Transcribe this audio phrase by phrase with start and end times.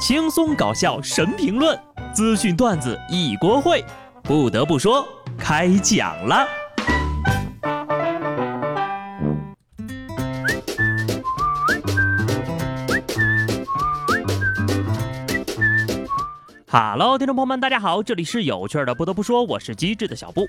[0.00, 1.78] 轻松搞笑神评论，
[2.14, 3.84] 资讯段子一锅烩。
[4.22, 5.06] 不得不说，
[5.38, 6.48] 开讲了。
[16.70, 18.94] Hello，听众朋友们，大家好，这里是有趣的。
[18.94, 20.46] 不得不说，我是机智的小布。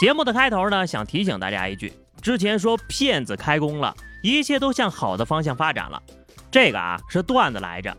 [0.00, 1.92] 节目的开头呢，想提醒大家一句：
[2.22, 6.02] 之前说骗子开工了，一切都向好的方向发展了。
[6.50, 7.94] 这个啊是段子来着。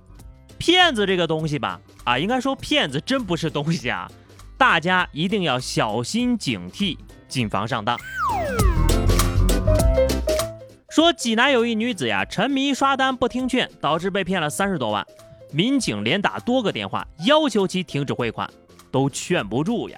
[0.62, 4.08] 骗子这个东西吧，啊，应该说骗子真不是东西啊，
[4.60, 6.96] 大家一定要小心警惕，
[7.28, 7.98] 谨防上当。
[10.92, 15.04] 说济南有一女子呀，沉迷刷单不听劝，导致被骗了三十多万。
[15.52, 18.48] 民警连打多个电话，要求其停止汇款，
[18.92, 19.98] 都劝不住呀。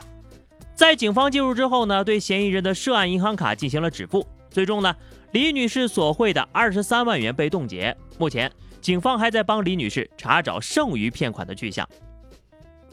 [0.73, 4.95] 在警方介入之后呢，对嫌疑人的涉案银行卡进行了止付，最终呢，
[5.33, 7.93] 李女士所汇的二十三万元被冻结。
[8.17, 8.49] 目前，
[8.83, 11.87] 警方还在帮李女士查找剩余骗款的去向。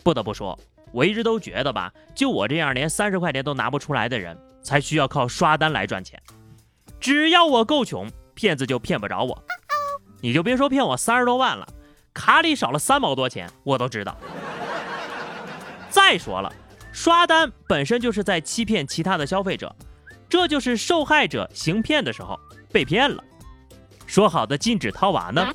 [0.05, 0.57] 不得不说，
[0.93, 6.23] 我一直都觉得吧，就我这样连三十块钱都拿不出来的人，才需要靠刷单来赚钱。
[7.01, 9.45] 只要我够穷，骗子就骗不着我。
[10.21, 11.67] 你就别说骗我三十多万了。
[12.15, 14.17] 卡里少了三毛多钱，我都知道。
[15.89, 16.53] 再说了，
[16.93, 19.75] 刷单本身就是在欺骗其他的消费者，
[20.29, 22.39] 这就是受害者行骗的时候
[22.71, 23.25] 被骗了。
[24.07, 25.53] 说好的禁止掏娃呢？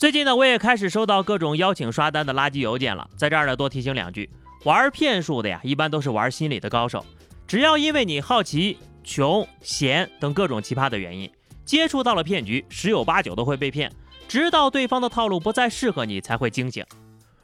[0.00, 3.06] 最近呢，我也开始收到各种邀请刷单的垃圾邮件了。
[3.18, 4.30] 在这儿呢，多提醒两句：
[4.64, 7.04] 玩骗术的呀，一般都是玩心理的高手。
[7.46, 11.30] 只要因为你好奇、穷、闲等各种奇葩的原因。
[11.66, 13.92] 接触到了骗局，十有八九都会被骗，
[14.26, 16.82] 直到对方的套路不再适合你才会惊醒。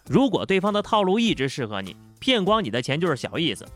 [0.08, 3.66] 如果对方的套路一直适合你，骗光你的钱就是小意思。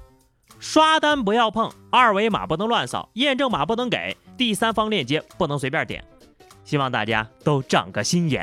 [0.58, 6.02] 刷单不要碰，二维码不能乱扫，验证码不能给，第三方链接不能随便点。
[6.64, 8.42] 希望大家都长个心眼。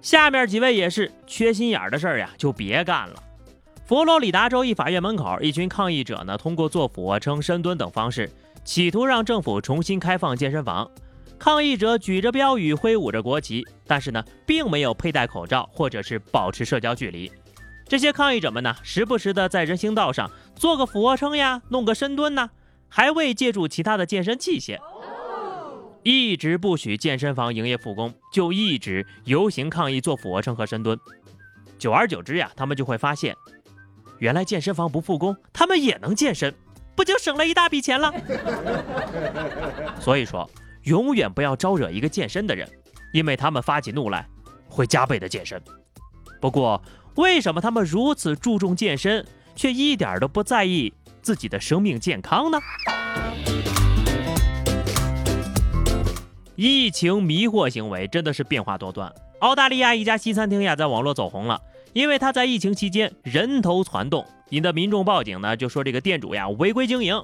[0.00, 3.22] 下面几位也是缺心眼的事儿呀，就别干了。
[3.84, 8.30] 佛罗里达州一法院门口，一群抗议者呢，通过做俯卧撑、深蹲等方式。
[8.64, 10.90] 企图让政府重新开放健身房，
[11.38, 17.30] 抗议者举着标语，挥舞着国旗，但是呢，并没有佩戴口罩或者是保持社交距离。
[17.86, 22.50] 这些抗议者们呢，时不时的在人行道上做个俯卧撑呀，弄个深蹲呐，
[22.88, 24.80] 还未借助其他的健身器械，
[26.06, 30.96] 一直不许健身房营业复工，就一直游行抗议做俯卧撑和深蹲。
[31.80, 33.34] 久而久之呀，他们就会发现，
[34.20, 36.54] 原来健身房不复工，他们也能健身。
[36.94, 38.14] 不就省了一大笔钱了？
[39.98, 40.48] 所以说，
[40.84, 42.70] 永远不要招惹一个健身的人，
[43.12, 44.24] 因为他们发起怒来
[44.68, 45.60] 会加倍的健身。
[46.40, 46.80] 不过，
[47.16, 52.60] 为什么他们如此注重健身，却一点都不在意自己的生命健康呢？
[56.56, 59.12] 疫情迷惑行为真的是变化多端。
[59.40, 61.60] 澳大利亚一家西餐厅呀，在网络走红了，
[61.92, 64.26] 因为他在疫情期间人头攒动。
[64.50, 67.22] 引得民众报警呢，就说这个店主呀违规经营。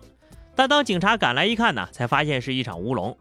[0.54, 3.16] 但当警察赶来一看呢，才发现是一场乌龙。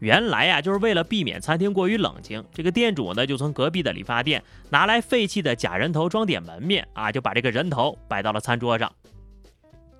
[0.00, 8.90] 原来呀，就是为了避免餐厅过于冷清，这个店主呢就从隔壁的理发店拿来废弃的假人头装点门面啊，就把这个人头摆到了餐桌上。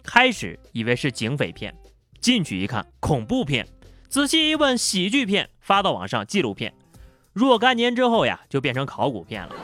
[0.03, 1.73] 开始以为是警匪片，
[2.21, 3.67] 进去一看恐怖片，
[4.09, 6.73] 仔细一问喜剧片，发到网上纪录片。
[7.33, 9.55] 若干年之后呀，就变成考古片了。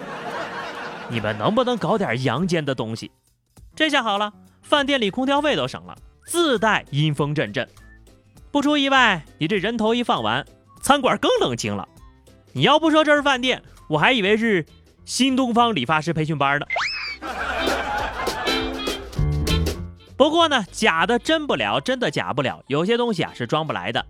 [1.09, 3.11] 你们能不能搞点阳间的东西？
[3.77, 5.97] 这下好了，饭店里空调费都省了，
[6.27, 7.69] 自带阴风阵阵。
[8.51, 10.45] 不出意外，你这人头一放完，
[10.83, 11.89] 餐馆更冷清了。
[12.53, 14.67] 你要不说这是饭店，我还以为是
[15.05, 16.67] 新东方理发师培训班呢。
[20.17, 24.05] 不过呢，假的真不了，真的假不了，有些东西啊是装不来的。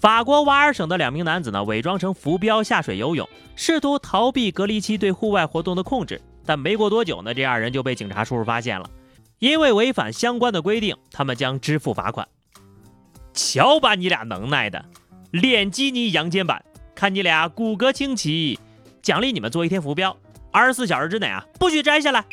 [0.00, 8.88] 法国瓦尔省的两名男子呢，伪装成浮标下水游泳，试图逃避隔离期对户外活动的控制，但没过多久呢，这二人就被警察叔叔发现了。
[9.40, 12.28] 因为违反相关的规定，他们将支付罚款。
[13.34, 14.84] 瞧把你俩能耐的，
[15.32, 16.64] 脸基尼阳间版，
[16.94, 18.58] 看你俩骨骼清奇，
[19.02, 20.16] 奖励你们做一天浮标，
[20.52, 22.24] 二十四小时之内啊，不许摘下来。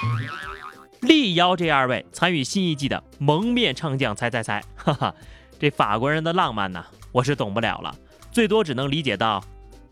[1.01, 5.16] 力邀这二位参与新一季的蒙面唱将猜猜猜，哈哈，
[5.57, 7.96] 这法国人的浪漫呢，我是懂不了了，
[8.31, 9.44] 最多只能理解到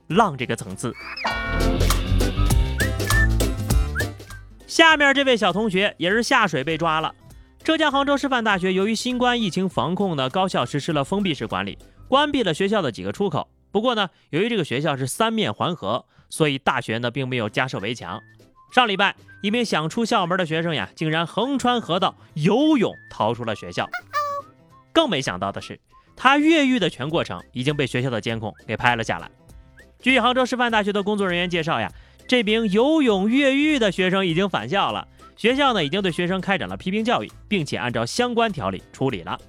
[0.08, 0.94] 浪这个层次。
[4.68, 7.14] 下面这位小同学也是下水被抓了。
[7.64, 11.78] 浙江杭州师范大学由于新冠疫情防控呢，高校实施了封闭式管理，
[12.10, 13.48] 关闭了学校的几个出口。
[13.72, 18.20] 不过呢，由于这个学校是三面环河，所以大学呢并没有加设围墙。
[18.72, 23.88] 上礼拜，一名想出校门的学生呀，竟然横穿河道游泳逃出了学校。
[24.94, 25.80] 更没想到的是，
[26.16, 29.30] 他越狱的全过程已经被学校的监控给拍了下来。
[30.00, 31.92] 据杭州师范大学的工作人员介绍呀，
[32.28, 39.40] 这名游泳越狱的学生已经返校了，学校呢已经对学生开展了批评教育，并且按照相关条例处理了。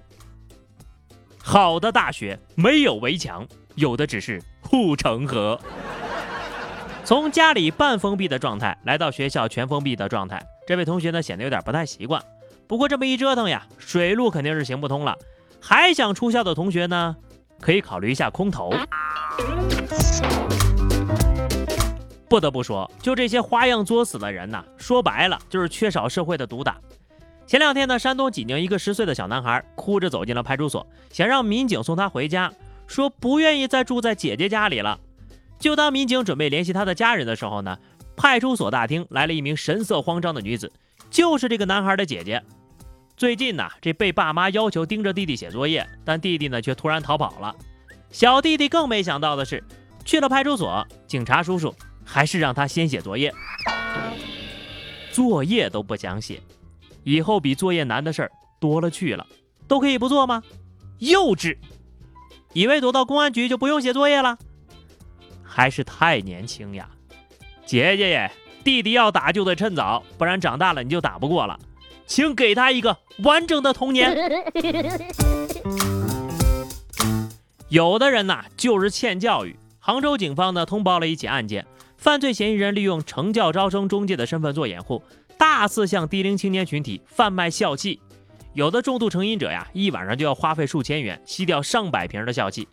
[1.38, 5.60] 好的大学没有围墙，有的只是护城河。
[7.04, 12.22] 从家里半封闭的状态来到学校全封闭的状态，这位同学呢显得有点不太习惯。
[12.66, 15.14] 不过这么一折腾呀，水路肯定是行不通了。
[15.66, 17.16] 还想出校的同学呢，
[17.58, 18.70] 可以考虑一下空投。
[22.28, 26.76] 不得不说，就这些花样作死的人呐，说白了就是缺少社会的毒打。
[27.46, 32.52] 前两天呢，山东济宁一个十岁的小男孩哭着走进了派出所，想让民警送他回家，
[32.86, 35.00] 说不愿意再住在姐姐家里了。
[35.58, 37.78] 就当民警准备联系他的家人的时候呢，
[38.14, 40.70] 派出所大厅来了一名神色慌张的女子，
[41.08, 42.42] 就是这个男孩的姐姐。
[43.16, 47.54] 最近呢，这被爸妈要求盯着弟弟写作业，但弟弟呢却突然逃跑了。
[48.10, 49.62] 小弟弟更没想到的是，
[50.04, 51.72] 去了派出所，警察叔叔
[52.04, 53.32] 还是让他先写作业，
[55.12, 56.40] 作业都不想写。
[57.04, 59.24] 以后比作业难的事儿多了去了，
[59.68, 60.42] 都可以不做吗？
[60.98, 61.56] 幼稚！
[62.52, 64.36] 以为躲到公安局就不用写作业了？
[65.42, 66.88] 还是太年轻呀！
[67.64, 68.32] 姐姐耶，
[68.64, 71.56] 弟弟要打就得趁早，不然长大了你就打不过了。
[72.06, 74.16] 请给他一个完整的童年。
[77.68, 79.56] 有的人呐，就是欠教育。
[79.80, 81.66] 杭州警方呢通报了一起案件，
[81.98, 85.02] 犯罪嫌疑人利用成教招生中介的身份做掩护，
[85.36, 88.00] 大肆向低龄青年群体贩卖笑气。
[88.52, 92.68] 有的重度成瘾者呀，一晚上就要花费数千元吸掉上百瓶的笑气。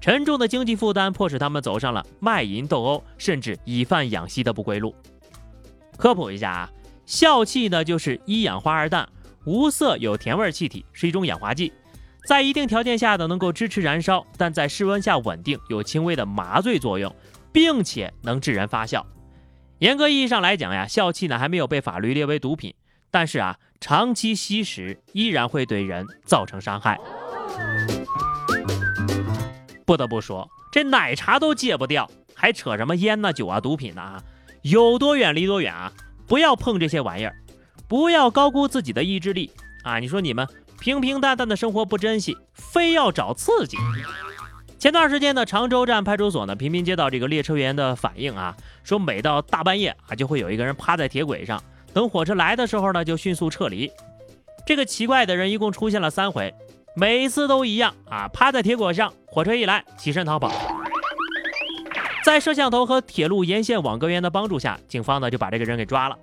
[0.00, 4.94] 沉重的经济负担迫使他们走上了卖淫斗殴，甚至以贩养吸的不归路。
[5.96, 6.70] 科普一下啊。
[7.08, 9.08] 笑气呢，就是一氧化二氮，
[9.46, 11.72] 无色有甜味气体，是一种氧化剂，
[12.26, 17.12] 在一定条件下呢，能够支持燃烧，但在室温下稳定，有轻微的麻醉作用，
[17.50, 19.06] 并且能致人发笑。
[19.78, 22.74] 严格意义上来讲呀，笑气呢还没有被法律列为毒品，
[23.10, 27.00] 但是啊，长期吸食依然会对人造成伤害。
[29.86, 34.02] 不得不说，这奶茶都戒不掉，还扯什么烟呢、酒啊、毒品呢？
[34.02, 34.22] 啊？
[34.60, 35.90] 有多远离多远啊！
[36.28, 37.34] 不要碰这些玩意儿，
[37.88, 39.50] 不要高估自己的意志力
[39.82, 39.98] 啊！
[39.98, 40.46] 你说你们
[40.78, 43.78] 平平淡淡的生活不珍惜，非要找刺激。
[44.78, 48.54] 前段时间呢，常州站派出所呢频频接到这个列车员的反映啊，
[48.84, 51.60] 说每到大半夜啊，就会有一个人趴在铁轨上，
[51.92, 53.90] 等火车来的时候呢，就迅速撤离。
[54.66, 56.54] 这个奇怪的人一共出现了三回，
[56.94, 60.77] 每一次都一样啊，趴在铁轨上，火车一来起身逃跑。
[62.28, 66.18] 在摄像头和铁路沿线网格员的帮助下，警方呢就把这个人给抓了。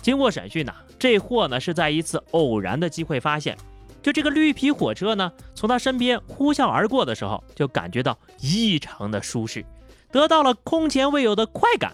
[0.00, 3.58] 经过审讯呢，这货呢是在一次偶然的机会发现，
[4.00, 9.66] 就这个绿皮火车呢从他身边呼啸而过的时候，就感觉到异常的舒适，
[10.12, 11.92] 得到了空前未有的快感。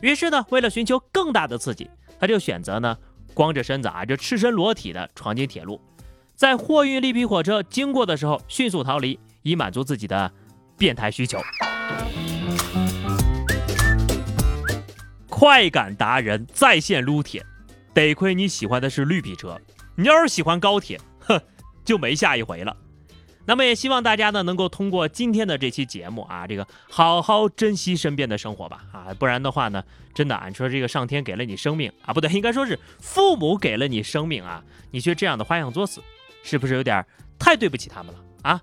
[0.00, 1.88] 于是呢，为了寻求更大的刺激，
[2.18, 2.98] 他就选择呢
[3.32, 5.80] 光着身子啊，就赤身裸体的闯进铁路，
[6.34, 10.32] 在货运绿皮火车经过的时候迅速逃离，以满足自己的
[10.76, 11.38] 变态需求。
[15.42, 17.44] 快感达人在线撸铁，
[17.92, 19.60] 得亏你喜欢的是绿皮车，
[19.96, 21.42] 你要是喜欢高铁，哼，
[21.84, 22.76] 就没下一回了。
[23.44, 29.82] 那么也希望大家呢能够通过今天的这期节目啊，这个好好珍惜身边的生活吧啊，不然的话呢，
[30.14, 36.00] 真的啊你说这个上天给了你生命啊，不对，应该说是父母给了你生命啊，你却这样的花样作死，
[36.44, 37.04] 是不是有点
[37.36, 38.62] 太对不起他们了啊？